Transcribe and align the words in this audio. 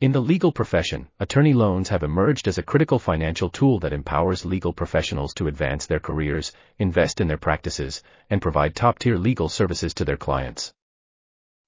In 0.00 0.12
the 0.12 0.22
legal 0.22 0.50
profession, 0.50 1.08
attorney 1.18 1.52
loans 1.52 1.90
have 1.90 2.02
emerged 2.02 2.48
as 2.48 2.56
a 2.56 2.62
critical 2.62 2.98
financial 2.98 3.50
tool 3.50 3.78
that 3.80 3.92
empowers 3.92 4.46
legal 4.46 4.72
professionals 4.72 5.34
to 5.34 5.46
advance 5.46 5.84
their 5.84 6.00
careers, 6.00 6.52
invest 6.78 7.20
in 7.20 7.28
their 7.28 7.36
practices, 7.36 8.02
and 8.30 8.40
provide 8.40 8.74
top-tier 8.74 9.18
legal 9.18 9.50
services 9.50 9.92
to 9.92 10.06
their 10.06 10.16
clients. 10.16 10.72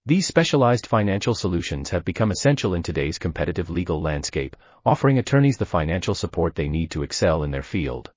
These 0.06 0.26
specialized 0.26 0.86
financial 0.86 1.34
solutions 1.34 1.90
have 1.90 2.06
become 2.06 2.30
essential 2.30 2.72
in 2.72 2.82
today's 2.82 3.18
competitive 3.18 3.68
legal 3.68 4.00
landscape, 4.00 4.56
offering 4.86 5.18
attorneys 5.18 5.58
the 5.58 5.66
financial 5.66 6.14
support 6.14 6.54
they 6.54 6.70
need 6.70 6.90
to 6.92 7.02
excel 7.02 7.42
in 7.42 7.50
their 7.50 7.62
field. 7.62 8.12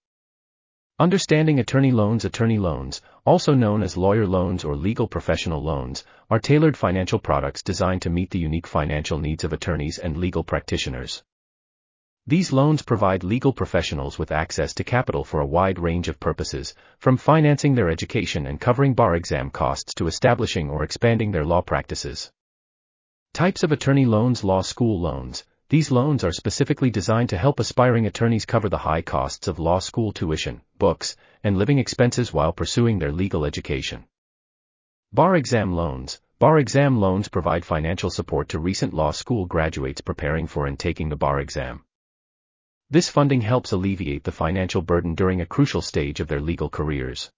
Understanding 0.97 1.59
attorney 1.59 1.91
loans 1.91 2.23
Attorney 2.23 2.57
loans, 2.57 3.01
also 3.25 3.53
known 3.53 3.83
as 3.83 3.97
lawyer 3.97 4.25
loans 4.25 4.63
or 4.63 4.77
legal 4.77 5.09
professional 5.09 5.61
loans, 5.61 6.05
are 6.29 6.39
tailored 6.39 6.77
financial 6.77 7.19
products 7.19 7.61
designed 7.61 8.01
to 8.03 8.09
meet 8.09 8.29
the 8.29 8.39
unique 8.39 8.65
financial 8.65 9.19
needs 9.19 9.43
of 9.43 9.51
attorneys 9.51 9.97
and 9.97 10.15
legal 10.15 10.41
practitioners. 10.41 11.21
These 12.25 12.53
loans 12.53 12.81
provide 12.81 13.25
legal 13.25 13.51
professionals 13.51 14.17
with 14.17 14.31
access 14.31 14.73
to 14.75 14.85
capital 14.85 15.25
for 15.25 15.41
a 15.41 15.45
wide 15.45 15.79
range 15.79 16.07
of 16.07 16.17
purposes, 16.17 16.73
from 16.97 17.17
financing 17.17 17.75
their 17.75 17.89
education 17.89 18.45
and 18.45 18.61
covering 18.61 18.93
bar 18.93 19.17
exam 19.17 19.49
costs 19.49 19.95
to 19.95 20.07
establishing 20.07 20.69
or 20.69 20.81
expanding 20.81 21.31
their 21.31 21.43
law 21.43 21.61
practices. 21.61 22.31
Types 23.33 23.63
of 23.63 23.73
attorney 23.73 24.05
loans 24.05 24.45
Law 24.45 24.61
school 24.61 25.01
loans 25.01 25.43
these 25.67 25.89
loans 25.89 26.23
are 26.23 26.31
specifically 26.31 26.91
designed 26.91 27.29
to 27.29 27.39
help 27.39 27.59
aspiring 27.59 28.05
attorneys 28.05 28.45
cover 28.45 28.69
the 28.69 28.77
high 28.77 29.01
costs 29.01 29.47
of 29.47 29.57
law 29.57 29.79
school 29.79 30.11
tuition, 30.11 30.61
books, 30.85 31.15
and 31.43 31.57
living 31.57 31.79
expenses 31.79 32.31
while 32.31 32.53
pursuing 32.53 32.99
their 32.99 33.11
legal 33.11 33.43
education. 33.43 34.03
Bar 35.11 35.35
exam 35.35 35.73
loans. 35.73 36.21
Bar 36.37 36.59
exam 36.59 36.99
loans 36.99 37.27
provide 37.27 37.65
financial 37.65 38.11
support 38.11 38.49
to 38.49 38.59
recent 38.59 38.93
law 38.93 39.09
school 39.09 39.47
graduates 39.47 40.01
preparing 40.01 40.45
for 40.45 40.67
and 40.67 40.77
taking 40.77 41.09
the 41.09 41.15
bar 41.15 41.39
exam. 41.39 41.83
This 42.91 43.09
funding 43.09 43.41
helps 43.41 43.71
alleviate 43.71 44.25
the 44.25 44.39
financial 44.43 44.83
burden 44.83 45.15
during 45.15 45.41
a 45.41 45.51
crucial 45.55 45.81
stage 45.81 46.19
of 46.19 46.27
their 46.27 46.45
legal 46.51 46.69
careers. 46.69 47.31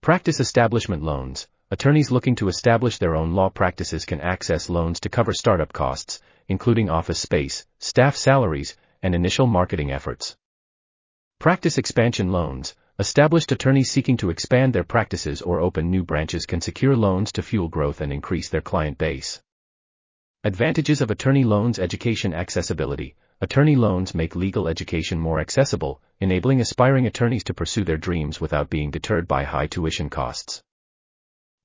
Practice 0.00 0.38
establishment 0.38 1.02
loans. 1.02 1.48
Attorneys 1.72 2.12
looking 2.12 2.36
to 2.36 2.46
establish 2.46 2.98
their 2.98 3.16
own 3.16 3.32
law 3.32 3.48
practices 3.48 4.04
can 4.04 4.20
access 4.20 4.70
loans 4.70 5.00
to 5.00 5.08
cover 5.08 5.32
startup 5.32 5.72
costs, 5.72 6.20
including 6.46 6.88
office 6.88 7.18
space, 7.18 7.66
staff 7.80 8.14
salaries, 8.14 8.76
and 9.02 9.12
initial 9.12 9.48
marketing 9.48 9.90
efforts. 9.90 10.36
Practice 11.44 11.76
expansion 11.76 12.32
loans. 12.32 12.74
Established 12.98 13.52
attorneys 13.52 13.90
seeking 13.90 14.16
to 14.16 14.30
expand 14.30 14.72
their 14.72 14.82
practices 14.82 15.42
or 15.42 15.60
open 15.60 15.90
new 15.90 16.02
branches 16.02 16.46
can 16.46 16.62
secure 16.62 16.96
loans 16.96 17.32
to 17.32 17.42
fuel 17.42 17.68
growth 17.68 18.00
and 18.00 18.10
increase 18.10 18.48
their 18.48 18.62
client 18.62 18.96
base. 18.96 19.42
Advantages 20.42 21.02
of 21.02 21.10
attorney 21.10 21.44
loans 21.44 21.78
Education 21.78 22.32
accessibility. 22.32 23.14
Attorney 23.42 23.76
loans 23.76 24.14
make 24.14 24.34
legal 24.34 24.68
education 24.68 25.20
more 25.20 25.38
accessible, 25.38 26.00
enabling 26.18 26.62
aspiring 26.62 27.06
attorneys 27.06 27.44
to 27.44 27.52
pursue 27.52 27.84
their 27.84 27.98
dreams 27.98 28.40
without 28.40 28.70
being 28.70 28.90
deterred 28.90 29.28
by 29.28 29.44
high 29.44 29.66
tuition 29.66 30.08
costs. 30.08 30.62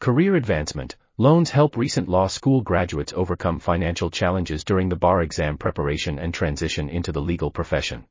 Career 0.01 0.35
advancement. 0.35 0.97
Loans 1.17 1.51
help 1.51 1.77
recent 1.77 2.09
law 2.09 2.27
school 2.27 2.61
graduates 2.61 3.13
overcome 3.15 3.59
financial 3.59 4.09
challenges 4.09 4.65
during 4.65 4.89
the 4.89 4.97
bar 4.97 5.21
exam 5.21 5.57
preparation 5.57 6.19
and 6.19 6.33
transition 6.33 6.89
into 6.89 7.13
the 7.13 7.21
legal 7.21 7.49
profession. 7.49 8.05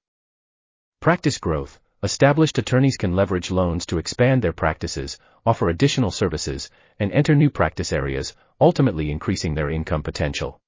Practice 1.01 1.39
growth. 1.39 1.79
Established 2.03 2.59
attorneys 2.59 2.97
can 2.97 3.15
leverage 3.15 3.53
loans 3.53 3.87
to 3.87 3.99
expand 3.99 4.43
their 4.43 4.53
practices, 4.53 5.17
offer 5.47 5.69
additional 5.69 6.11
services, 6.11 6.71
and 6.99 7.13
enter 7.13 7.37
new 7.37 7.51
practice 7.51 7.93
areas, 7.93 8.35
ultimately 8.61 9.13
increasing 9.13 9.55
their 9.55 9.71
income 9.71 10.03
potential. 10.03 10.61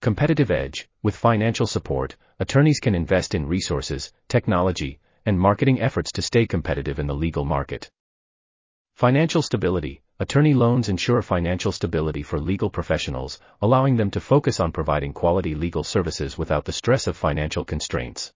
Competitive 0.00 0.50
edge. 0.50 0.88
With 1.02 1.14
financial 1.14 1.66
support, 1.66 2.16
attorneys 2.38 2.80
can 2.80 2.94
invest 2.94 3.34
in 3.34 3.46
resources, 3.46 4.10
technology, 4.26 5.00
and 5.26 5.38
marketing 5.38 5.82
efforts 5.82 6.12
to 6.12 6.22
stay 6.22 6.46
competitive 6.46 6.98
in 6.98 7.06
the 7.06 7.14
legal 7.14 7.44
market. 7.44 7.90
Financial 8.94 9.42
stability. 9.42 10.00
Attorney 10.18 10.54
loans 10.54 10.88
ensure 10.88 11.20
financial 11.20 11.72
stability 11.72 12.22
for 12.22 12.40
legal 12.40 12.70
professionals, 12.70 13.38
allowing 13.60 13.96
them 13.96 14.10
to 14.12 14.20
focus 14.20 14.60
on 14.60 14.72
providing 14.72 15.12
quality 15.12 15.54
legal 15.54 15.84
services 15.84 16.38
without 16.38 16.64
the 16.64 16.72
stress 16.72 17.06
of 17.06 17.18
financial 17.18 17.66
constraints. 17.66 18.32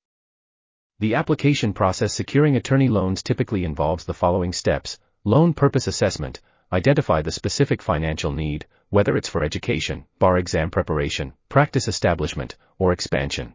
The 1.00 1.14
application 1.14 1.72
process 1.72 2.12
securing 2.12 2.56
attorney 2.56 2.90
loans 2.90 3.22
typically 3.22 3.64
involves 3.64 4.04
the 4.04 4.12
following 4.12 4.52
steps 4.52 4.98
loan 5.24 5.54
purpose 5.54 5.86
assessment, 5.86 6.42
identify 6.70 7.22
the 7.22 7.32
specific 7.32 7.80
financial 7.80 8.32
need, 8.32 8.66
whether 8.90 9.16
it's 9.16 9.26
for 9.30 9.42
education, 9.42 10.04
bar 10.18 10.36
exam 10.36 10.70
preparation, 10.70 11.32
practice 11.48 11.88
establishment, 11.88 12.54
or 12.78 12.92
expansion. 12.92 13.54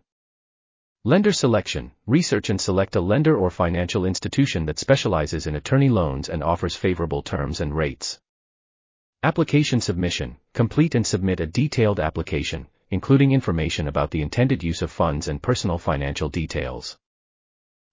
Lender 1.03 1.31
selection. 1.31 1.91
Research 2.07 2.49
and 2.49 2.59
select 2.59 2.95
a 2.95 2.99
lender 2.99 3.37
or 3.37 3.51
financial 3.51 4.05
institution 4.05 4.65
that 4.65 4.79
specializes 4.79 5.45
in 5.45 5.55
attorney 5.55 5.89
loans 5.89 6.29
and 6.29 6.43
offers 6.43 6.75
favorable 6.75 7.21
terms 7.21 7.61
and 7.61 7.77
rates. 7.77 8.19
Application 9.21 9.81
submission. 9.81 10.37
Complete 10.55 10.95
and 10.95 11.05
submit 11.05 11.39
a 11.39 11.45
detailed 11.45 11.99
application, 11.99 12.65
including 12.89 13.33
information 13.33 13.87
about 13.87 14.09
the 14.09 14.23
intended 14.23 14.63
use 14.63 14.81
of 14.81 14.89
funds 14.89 15.27
and 15.27 15.43
personal 15.43 15.77
financial 15.77 16.29
details. 16.29 16.97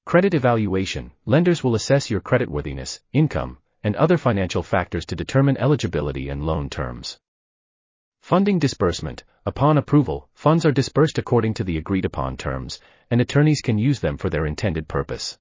Credit 0.04 0.34
evaluation. 0.34 1.12
Lenders 1.24 1.64
will 1.64 1.74
assess 1.74 2.10
your 2.10 2.20
creditworthiness, 2.20 3.00
income, 3.12 3.58
and 3.82 3.96
other 3.96 4.18
financial 4.18 4.62
factors 4.62 5.06
to 5.06 5.16
determine 5.16 5.56
eligibility 5.56 6.28
and 6.28 6.44
loan 6.44 6.68
terms. 6.68 7.18
Funding 8.20 8.58
disbursement. 8.58 9.24
Upon 9.46 9.78
approval, 9.78 10.28
funds 10.34 10.66
are 10.66 10.72
disbursed 10.72 11.18
according 11.18 11.54
to 11.54 11.64
the 11.64 11.78
agreed 11.78 12.04
upon 12.04 12.36
terms, 12.36 12.78
and 13.10 13.20
attorneys 13.20 13.62
can 13.62 13.78
use 13.78 14.00
them 14.00 14.18
for 14.18 14.28
their 14.28 14.44
intended 14.44 14.86
purpose. 14.86 15.38